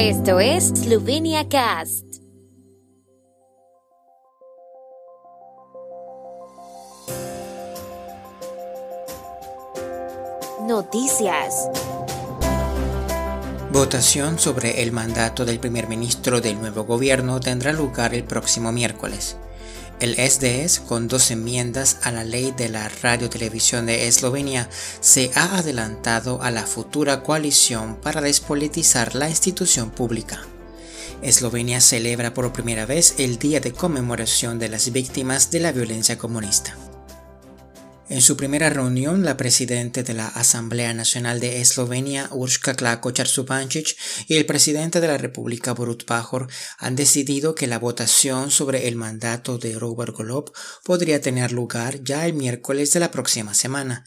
[0.00, 2.04] Esto es Slovenia Cast.
[10.68, 11.68] Noticias.
[13.72, 19.36] Votación sobre el mandato del primer ministro del nuevo gobierno tendrá lugar el próximo miércoles.
[20.00, 24.70] El SDS, con dos enmiendas a la ley de la radiotelevisión de Eslovenia,
[25.00, 30.46] se ha adelantado a la futura coalición para despolitizar la institución pública.
[31.20, 36.16] Eslovenia celebra por primera vez el Día de Conmemoración de las Víctimas de la Violencia
[36.16, 36.76] Comunista.
[38.18, 43.12] En su primera reunión, la presidenta de la Asamblea Nacional de Eslovenia, Urška Klako
[44.26, 48.96] y el presidente de la República, Borut Pajor, han decidido que la votación sobre el
[48.96, 54.04] mandato de Robert Golob podría tener lugar ya el miércoles de la próxima semana.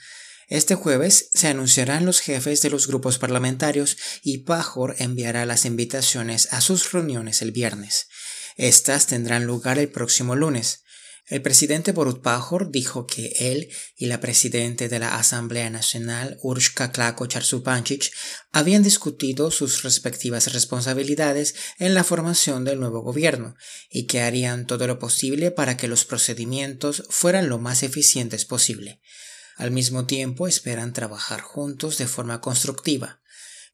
[0.50, 6.52] Este jueves se anunciarán los jefes de los grupos parlamentarios y Pajor enviará las invitaciones
[6.52, 8.10] a sus reuniones el viernes.
[8.58, 10.84] Estas tendrán lugar el próximo lunes.
[11.32, 16.92] El presidente Borut Pajor dijo que él y la presidenta de la Asamblea Nacional, Urshka
[16.92, 18.12] Klako Charsupanchich,
[18.52, 23.56] habían discutido sus respectivas responsabilidades en la formación del nuevo gobierno
[23.90, 29.00] y que harían todo lo posible para que los procedimientos fueran lo más eficientes posible.
[29.56, 33.21] Al mismo tiempo esperan trabajar juntos de forma constructiva.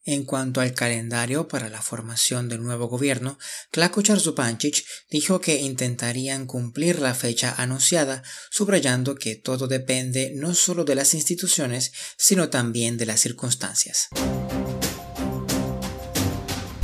[0.04, 3.38] En cuanto al calendario para la formación del nuevo gobierno,
[3.70, 10.84] Klako Zupancic dijo que intentarían cumplir la fecha anunciada, subrayando que todo depende no solo
[10.84, 14.08] de las instituciones, sino también de las circunstancias.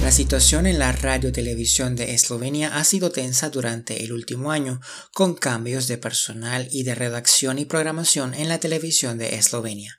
[0.04, 4.82] La situación en la radio-televisión de Eslovenia ha sido tensa durante el último año,
[5.14, 9.98] con cambios de personal y de redacción y programación en la televisión de Eslovenia.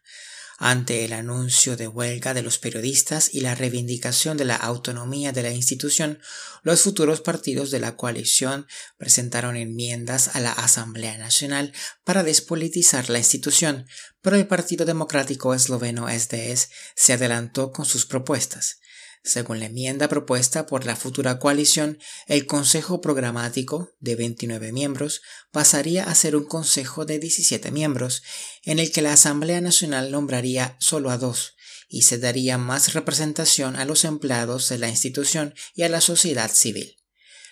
[0.57, 5.43] Ante el anuncio de huelga de los periodistas y la reivindicación de la autonomía de
[5.43, 6.19] la institución,
[6.63, 8.65] los futuros partidos de la coalición
[8.97, 11.73] presentaron enmiendas a la Asamblea Nacional
[12.05, 13.85] para despolitizar la institución,
[14.21, 18.79] pero el Partido Democrático Esloveno SDS se adelantó con sus propuestas.
[19.25, 21.97] Según la enmienda propuesta por la futura coalición,
[22.27, 28.21] el Consejo Programático, de 29 miembros, pasaría a ser un Consejo de 17 miembros,
[28.61, 31.55] en el que la Asamblea Nacional nombraría solo a dos,
[31.89, 36.51] y se daría más representación a los empleados de la institución y a la sociedad
[36.51, 36.95] civil.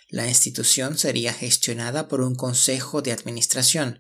[0.10, 4.00] La institución sería gestionada por un Consejo de Administración,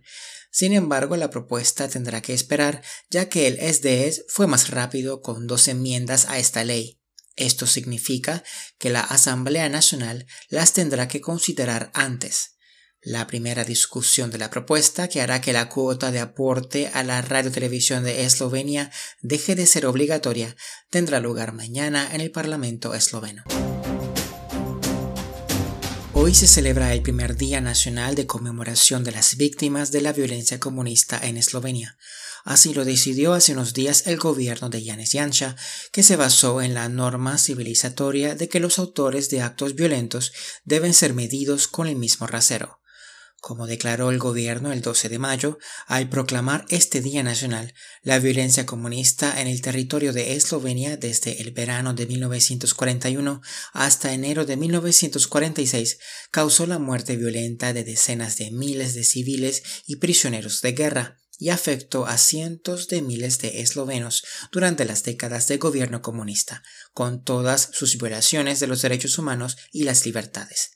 [0.51, 5.47] sin embargo, la propuesta tendrá que esperar, ya que el SDS fue más rápido con
[5.47, 7.03] dos enmiendas a esta ley.
[7.36, 8.44] Esto significa
[8.78, 12.58] que la Asamblea Nacional las tendrá que considerar antes.
[13.02, 17.22] La primera discusión de la propuesta, que hará que la cuota de aporte a la
[17.22, 20.56] radiotelevisión de Eslovenia deje de ser obligatoria,
[20.90, 23.44] tendrá lugar mañana en el Parlamento esloveno.
[26.23, 30.57] Hoy se celebra el primer Día Nacional de Conmemoración de las Víctimas de la Violencia
[30.57, 31.97] Comunista en Eslovenia.
[32.45, 35.57] Así lo decidió hace unos días el gobierno de Yanis Yansha,
[35.91, 40.31] que se basó en la norma civilizatoria de que los autores de actos violentos
[40.63, 42.79] deben ser medidos con el mismo rasero.
[43.44, 48.66] Como declaró el gobierno el 12 de mayo, al proclamar este Día Nacional, la violencia
[48.66, 53.42] comunista en el territorio de Eslovenia desde el verano de 1941
[53.74, 56.00] hasta enero de 1946
[56.32, 61.50] causó la muerte violenta de decenas de miles de civiles y prisioneros de guerra, y
[61.50, 67.72] afectó a cientos de miles de eslovenos durante las décadas de gobierno comunista, con todas
[67.74, 70.72] sus violaciones de los derechos humanos y las libertades.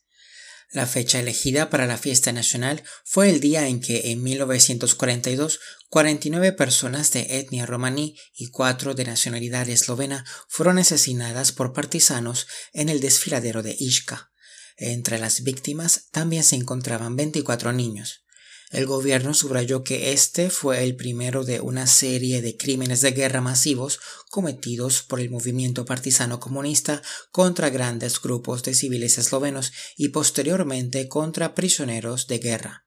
[0.71, 6.51] La fecha elegida para la fiesta nacional fue el día en que en 1942 49
[6.51, 12.99] personas de etnia romaní y cuatro de nacionalidad eslovena fueron asesinadas por partisanos en el
[12.99, 14.31] desfiladero de Ishka.
[14.75, 18.26] Entre las víctimas también se encontraban 24 niños.
[18.69, 23.39] El gobierno subrayó que este fue el primero de una serie de crímenes de guerra
[23.39, 27.01] masivos cometidos por el movimiento partisano comunista
[27.31, 32.83] contra grandes grupos de civiles eslovenos y posteriormente contra prisioneros de guerra.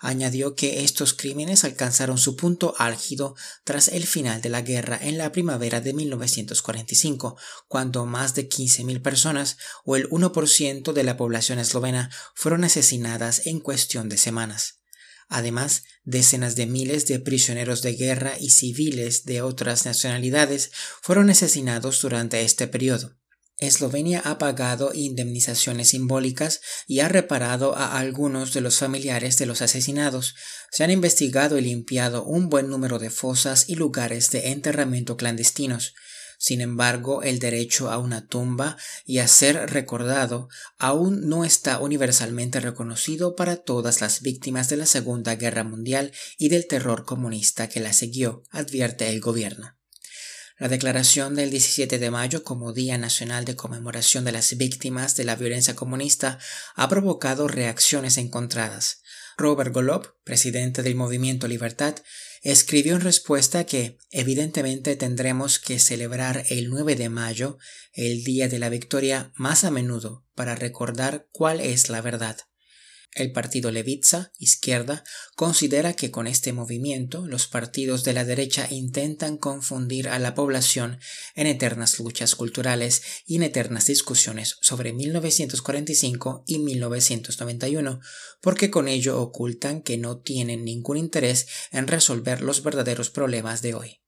[0.00, 5.18] Añadió que estos crímenes alcanzaron su punto álgido tras el final de la guerra en
[5.18, 7.36] la primavera de 1945,
[7.68, 13.60] cuando más de 15.000 personas o el 1% de la población eslovena fueron asesinadas en
[13.60, 14.80] cuestión de semanas.
[15.28, 20.70] Además, decenas de miles de prisioneros de guerra y civiles de otras nacionalidades
[21.02, 23.16] fueron asesinados durante este periodo.
[23.58, 29.62] Eslovenia ha pagado indemnizaciones simbólicas y ha reparado a algunos de los familiares de los
[29.62, 30.34] asesinados.
[30.70, 35.94] Se han investigado y limpiado un buen número de fosas y lugares de enterramiento clandestinos.
[36.38, 40.48] Sin embargo, el derecho a una tumba y a ser recordado
[40.78, 46.48] aún no está universalmente reconocido para todas las víctimas de la Segunda Guerra Mundial y
[46.48, 49.76] del terror comunista que la siguió, advierte el gobierno.
[50.58, 55.24] La declaración del 17 de mayo como Día Nacional de Conmemoración de las Víctimas de
[55.24, 56.38] la Violencia Comunista
[56.74, 59.02] ha provocado reacciones encontradas.
[59.36, 61.96] Robert Golob, presidente del Movimiento Libertad,
[62.42, 67.58] escribió en respuesta que evidentemente tendremos que celebrar el 9 de mayo,
[67.92, 72.38] el Día de la Victoria, más a menudo para recordar cuál es la verdad.
[73.12, 75.02] El partido Levitza, izquierda,
[75.36, 80.98] considera que con este movimiento los partidos de la derecha intentan confundir a la población
[81.34, 88.00] en eternas luchas culturales y en eternas discusiones sobre 1945 y 1991,
[88.42, 93.74] porque con ello ocultan que no tienen ningún interés en resolver los verdaderos problemas de
[93.74, 94.05] hoy.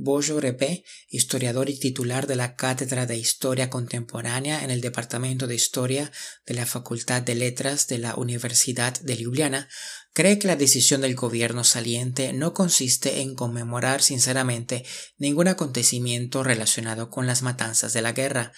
[0.00, 5.56] Bojo Repé, historiador y titular de la Cátedra de Historia Contemporánea en el Departamento de
[5.56, 6.12] Historia
[6.46, 9.68] de la Facultad de Letras de la Universidad de Ljubljana,
[10.12, 14.84] cree que la decisión del gobierno saliente no consiste en conmemorar sinceramente
[15.16, 18.52] ningún acontecimiento relacionado con las matanzas de la guerra.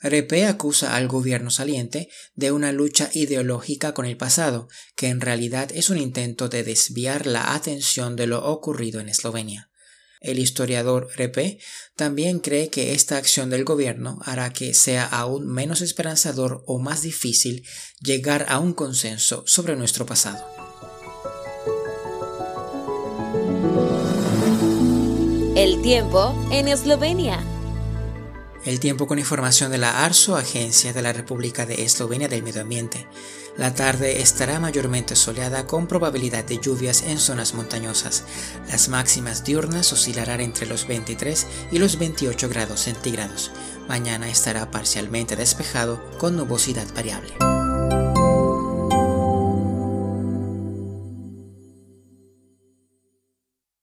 [0.00, 5.70] Repé acusa al gobierno saliente de una lucha ideológica con el pasado, que en realidad
[5.74, 9.68] es un intento de desviar la atención de lo ocurrido en Eslovenia.
[10.26, 11.58] El historiador Repe
[11.94, 17.02] también cree que esta acción del gobierno hará que sea aún menos esperanzador o más
[17.02, 17.64] difícil
[18.00, 20.44] llegar a un consenso sobre nuestro pasado.
[25.54, 27.55] El tiempo en Eslovenia.
[28.66, 32.62] El tiempo con información de la ARSO, Agencia de la República de Eslovenia del Medio
[32.62, 33.06] Ambiente.
[33.56, 38.24] La tarde estará mayormente soleada con probabilidad de lluvias en zonas montañosas.
[38.68, 43.52] Las máximas diurnas oscilarán entre los 23 y los 28 grados centígrados.
[43.88, 47.34] Mañana estará parcialmente despejado con nubosidad variable.